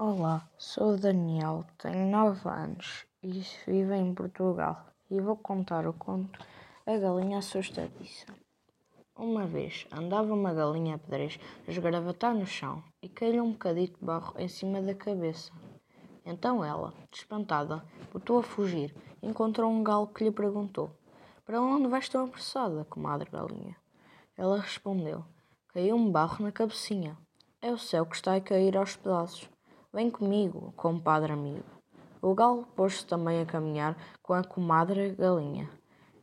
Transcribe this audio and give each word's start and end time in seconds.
Olá, 0.00 0.48
sou 0.56 0.96
Daniel, 0.96 1.64
tenho 1.76 2.08
9 2.08 2.48
anos 2.48 3.04
e 3.20 3.42
vivo 3.66 3.92
em 3.94 4.14
Portugal 4.14 4.86
e 5.10 5.20
vou 5.20 5.36
contar 5.36 5.88
o 5.88 5.92
conto 5.92 6.38
A 6.86 6.96
Galinha 6.96 7.38
Assustadiça. 7.38 8.26
Uma 9.16 9.44
vez 9.44 9.88
andava 9.90 10.32
uma 10.32 10.54
galinha 10.54 10.98
pedrez 10.98 11.40
a 11.66 11.70
esgravatar 11.72 12.32
no 12.32 12.46
chão 12.46 12.80
e 13.02 13.08
caiu 13.08 13.42
um 13.42 13.50
bocadito 13.50 13.98
de 13.98 14.06
barro 14.06 14.34
em 14.38 14.46
cima 14.46 14.80
da 14.80 14.94
cabeça. 14.94 15.50
Então 16.24 16.64
ela, 16.64 16.94
espantada, 17.12 17.84
botou 18.12 18.38
a 18.38 18.44
fugir 18.44 18.94
e 19.20 19.26
encontrou 19.26 19.68
um 19.68 19.82
galo 19.82 20.06
que 20.06 20.22
lhe 20.22 20.30
perguntou: 20.30 20.92
Para 21.44 21.60
onde 21.60 21.88
vais 21.88 22.08
tão 22.08 22.26
apressada, 22.26 22.84
comadre 22.84 23.28
galinha? 23.28 23.74
Ela 24.36 24.60
respondeu: 24.60 25.24
Caiu-me 25.74 26.12
barro 26.12 26.44
na 26.44 26.52
cabecinha. 26.52 27.18
É 27.60 27.72
o 27.72 27.78
céu 27.78 28.06
que 28.06 28.14
está 28.14 28.36
a 28.36 28.40
cair 28.40 28.76
aos 28.76 28.94
pedaços. 28.94 29.57
Vem 29.90 30.10
comigo, 30.10 30.70
compadre 30.76 31.32
amigo. 31.32 31.64
O 32.20 32.34
galo 32.34 32.66
pôs-se 32.76 33.06
também 33.06 33.40
a 33.40 33.46
caminhar 33.46 33.96
com 34.22 34.34
a 34.34 34.44
comadre 34.44 35.14
galinha. 35.14 35.70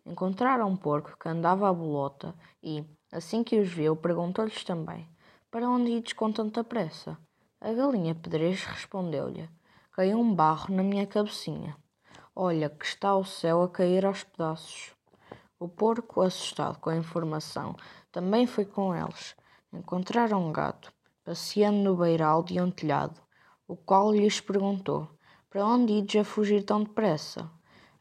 Encontraram 0.06 0.70
um 0.70 0.78
porco 0.78 1.18
que 1.18 1.28
andava 1.28 1.68
à 1.68 1.74
bolota 1.74 2.36
e, 2.62 2.86
assim 3.12 3.44
que 3.44 3.60
os 3.60 3.68
viu, 3.68 3.96
perguntou-lhes 3.96 4.64
também: 4.64 5.10
Para 5.50 5.68
onde 5.68 5.94
ides 5.94 6.14
com 6.14 6.32
tanta 6.32 6.64
pressa? 6.64 7.18
A 7.60 7.74
galinha 7.74 8.14
pedrez 8.14 8.64
respondeu-lhe: 8.66 9.50
Caiu 9.94 10.20
um 10.20 10.36
barro 10.36 10.72
na 10.72 10.84
minha 10.84 11.08
cabecinha. 11.08 11.76
Olha 12.36 12.70
que 12.70 12.86
está 12.86 13.16
o 13.16 13.26
céu 13.26 13.64
a 13.64 13.68
cair 13.68 14.06
aos 14.06 14.24
pedaços. 14.24 14.94
O 15.60 15.68
porco, 15.68 16.22
assustado 16.22 16.78
com 16.78 16.92
a 16.92 16.98
informação, 16.98 17.76
também 18.12 18.46
foi 18.46 18.66
com 18.66 18.96
eles. 18.96 19.36
Encontraram 19.74 20.48
um 20.48 20.52
gato, 20.52 20.94
passeando 21.24 21.80
no 21.80 21.96
beiral 21.98 22.44
de 22.44 22.62
um 22.62 22.70
telhado, 22.70 23.25
o 23.68 23.76
qual 23.76 24.14
lhes 24.14 24.40
perguntou: 24.40 25.08
Para 25.50 25.66
onde 25.66 25.94
ides 25.94 26.22
a 26.22 26.24
fugir 26.24 26.64
tão 26.64 26.84
depressa? 26.84 27.50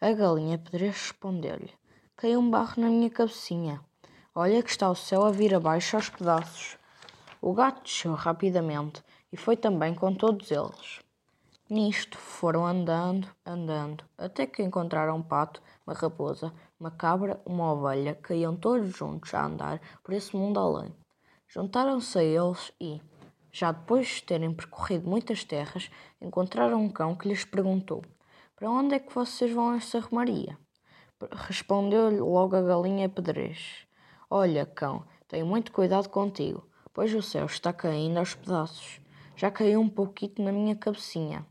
A 0.00 0.12
galinha 0.12 0.58
pedreira 0.58 0.92
respondeu-lhe: 0.92 1.72
Caiu 2.16 2.40
um 2.40 2.50
barro 2.50 2.82
na 2.82 2.88
minha 2.88 3.08
cabecinha. 3.08 3.80
Olha 4.34 4.62
que 4.62 4.70
está 4.70 4.90
o 4.90 4.94
céu 4.94 5.24
a 5.24 5.30
vir 5.30 5.54
abaixo 5.54 5.96
aos 5.96 6.10
pedaços. 6.10 6.76
O 7.40 7.52
gato 7.54 7.82
desceu 7.82 8.14
rapidamente 8.14 9.02
e 9.32 9.36
foi 9.36 9.56
também 9.56 9.94
com 9.94 10.14
todos 10.14 10.50
eles. 10.50 11.00
Nisto 11.70 12.18
foram 12.18 12.66
andando, 12.66 13.26
andando, 13.46 14.04
até 14.18 14.46
que 14.46 14.62
encontraram 14.62 15.16
um 15.16 15.22
pato, 15.22 15.62
uma 15.86 15.94
raposa, 15.94 16.52
uma 16.78 16.90
cabra, 16.90 17.40
uma 17.46 17.72
ovelha, 17.72 18.18
iam 18.30 18.54
todos 18.54 18.94
juntos 18.94 19.32
a 19.32 19.46
andar 19.46 19.80
por 20.02 20.12
esse 20.12 20.36
mundo 20.36 20.60
além. 20.60 20.94
Juntaram-se 21.48 22.18
a 22.18 22.22
eles 22.22 22.70
e, 22.78 23.00
já 23.54 23.70
depois 23.70 24.08
de 24.08 24.24
terem 24.24 24.52
percorrido 24.52 25.08
muitas 25.08 25.44
terras, 25.44 25.88
encontraram 26.20 26.82
um 26.82 26.88
cão 26.88 27.14
que 27.14 27.28
lhes 27.28 27.44
perguntou: 27.44 28.02
Para 28.56 28.68
onde 28.68 28.96
é 28.96 28.98
que 28.98 29.14
vocês 29.14 29.52
vão 29.52 29.76
esta 29.76 30.00
romaria? 30.00 30.58
Respondeu-lhe 31.30 32.18
logo 32.18 32.56
a 32.56 32.62
galinha 32.62 33.08
pedrez: 33.08 33.86
Olha, 34.28 34.66
cão, 34.66 35.06
tenho 35.28 35.46
muito 35.46 35.70
cuidado 35.70 36.08
contigo, 36.08 36.68
pois 36.92 37.14
o 37.14 37.22
céu 37.22 37.46
está 37.46 37.72
caindo 37.72 38.18
aos 38.18 38.34
pedaços. 38.34 39.00
Já 39.36 39.52
caiu 39.52 39.80
um 39.80 39.88
pouquinho 39.88 40.44
na 40.44 40.50
minha 40.50 40.74
cabecinha. 40.74 41.46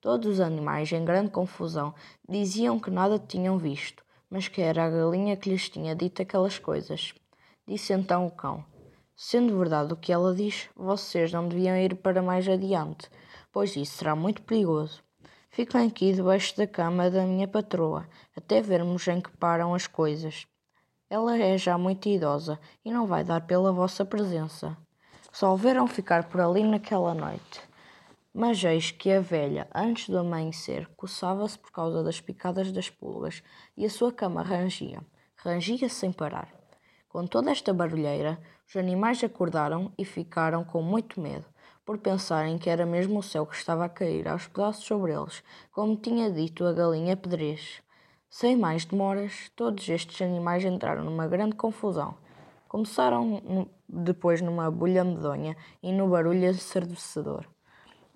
Todos 0.00 0.26
os 0.26 0.40
animais, 0.40 0.90
em 0.92 1.04
grande 1.04 1.30
confusão, 1.30 1.94
diziam 2.26 2.80
que 2.80 2.90
nada 2.90 3.18
tinham 3.18 3.58
visto, 3.58 4.02
mas 4.30 4.48
que 4.48 4.62
era 4.62 4.86
a 4.86 4.90
galinha 4.90 5.36
que 5.36 5.50
lhes 5.50 5.68
tinha 5.68 5.94
dito 5.94 6.22
aquelas 6.22 6.58
coisas. 6.58 7.12
Disse 7.66 7.92
então 7.92 8.26
o 8.26 8.30
cão: 8.30 8.64
Sendo 9.16 9.56
verdade 9.56 9.92
o 9.92 9.96
que 9.96 10.12
ela 10.12 10.34
diz, 10.34 10.68
vocês 10.74 11.32
não 11.32 11.48
deviam 11.48 11.76
ir 11.76 11.94
para 11.94 12.20
mais 12.20 12.48
adiante, 12.48 13.08
pois 13.52 13.76
isso 13.76 13.98
será 13.98 14.16
muito 14.16 14.42
perigoso. 14.42 15.02
Fiquem 15.50 15.86
aqui 15.86 16.12
debaixo 16.12 16.56
da 16.56 16.66
cama 16.66 17.08
da 17.08 17.24
minha 17.24 17.46
patroa, 17.46 18.08
até 18.36 18.60
vermos 18.60 19.06
em 19.06 19.20
que 19.20 19.30
param 19.36 19.72
as 19.72 19.86
coisas. 19.86 20.48
Ela 21.08 21.38
é 21.38 21.56
já 21.56 21.78
muito 21.78 22.08
idosa 22.08 22.58
e 22.84 22.90
não 22.90 23.06
vai 23.06 23.22
dar 23.22 23.42
pela 23.42 23.70
vossa 23.70 24.04
presença. 24.04 24.76
Resolveram 25.32 25.86
ficar 25.86 26.24
por 26.28 26.40
ali 26.40 26.64
naquela 26.64 27.14
noite. 27.14 27.62
Mas 28.32 28.64
eis 28.64 28.90
que 28.90 29.12
a 29.12 29.20
velha, 29.20 29.68
antes 29.72 30.08
do 30.08 30.18
amanhecer, 30.18 30.88
coçava-se 30.96 31.56
por 31.56 31.70
causa 31.70 32.02
das 32.02 32.20
picadas 32.20 32.72
das 32.72 32.90
pulgas 32.90 33.44
e 33.76 33.86
a 33.86 33.90
sua 33.90 34.12
cama 34.12 34.42
rangia, 34.42 35.00
rangia 35.36 35.88
sem 35.88 36.10
parar. 36.10 36.63
Com 37.14 37.28
toda 37.28 37.52
esta 37.52 37.72
barulheira, 37.72 38.40
os 38.68 38.74
animais 38.74 39.22
acordaram 39.22 39.92
e 39.96 40.04
ficaram 40.04 40.64
com 40.64 40.82
muito 40.82 41.20
medo, 41.20 41.44
por 41.86 41.96
pensarem 41.96 42.58
que 42.58 42.68
era 42.68 42.84
mesmo 42.84 43.20
o 43.20 43.22
céu 43.22 43.46
que 43.46 43.54
estava 43.54 43.84
a 43.84 43.88
cair 43.88 44.26
aos 44.26 44.48
pedaços 44.48 44.84
sobre 44.84 45.12
eles, 45.12 45.40
como 45.70 45.94
tinha 45.94 46.28
dito 46.28 46.66
a 46.66 46.72
galinha 46.72 47.16
pedrez. 47.16 47.80
Sem 48.28 48.56
mais 48.56 48.84
demoras, 48.84 49.48
todos 49.54 49.88
estes 49.88 50.20
animais 50.22 50.64
entraram 50.64 51.04
numa 51.04 51.28
grande 51.28 51.54
confusão. 51.54 52.16
Começaram 52.66 53.68
depois 53.88 54.40
numa 54.40 54.68
bulha 54.68 55.04
medonha 55.04 55.56
e 55.80 55.92
no 55.92 56.08
barulho 56.08 56.46
ensurdecedor. 56.46 57.46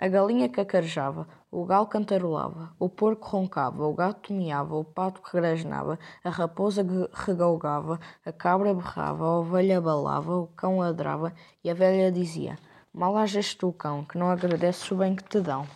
A 0.01 0.07
galinha 0.07 0.49
cacarejava, 0.49 1.27
o 1.51 1.65
galo 1.65 1.89
cantarolava, 1.89 2.73
o 2.79 2.89
porco 2.89 3.27
roncava, 3.31 3.85
o 3.85 3.93
gato 3.93 4.33
miava, 4.33 4.77
o 4.77 4.85
pato 4.85 5.21
regrasnava, 5.25 5.99
a 6.23 6.31
raposa 6.31 6.87
regalgava, 7.13 7.99
a 8.25 8.31
cabra 8.31 8.73
berrava, 8.73 9.25
a 9.25 9.39
ovelha 9.41 9.81
balava, 9.81 10.37
o 10.37 10.47
cão 10.47 10.79
ladrava 10.79 11.35
e 11.65 11.69
a 11.69 11.75
velha 11.75 12.13
dizia: 12.13 12.57
Mal 12.95 13.17
hajas 13.17 13.57
tu, 13.57 13.73
cão, 13.73 14.05
que 14.05 14.17
não 14.17 14.31
agradeces 14.31 14.89
o 14.93 14.95
bem 14.95 15.17
que 15.17 15.25
te 15.25 15.41
dão. 15.41 15.67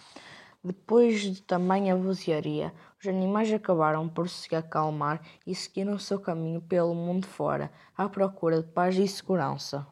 Depois 0.62 1.22
de 1.22 1.42
tamanha 1.42 1.96
vozearia, 1.96 2.72
os 3.00 3.08
animais 3.08 3.52
acabaram 3.52 4.08
por 4.08 4.28
se 4.28 4.54
acalmar 4.54 5.20
e 5.44 5.52
seguiram 5.52 5.94
o 5.94 5.98
seu 5.98 6.20
caminho 6.20 6.60
pelo 6.60 6.94
mundo 6.94 7.26
fora, 7.26 7.72
à 7.96 8.08
procura 8.08 8.62
de 8.62 8.68
paz 8.68 8.96
e 8.96 9.08
segurança. 9.08 9.80